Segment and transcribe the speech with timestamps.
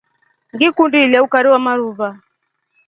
[0.53, 2.07] Ngikundi ilya ukari wa maruva.